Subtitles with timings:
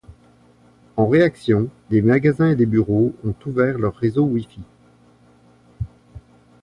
[0.97, 4.59] En réaction, des magasins et des bureaux ont ouvert leurs réseaux Wi-Fi.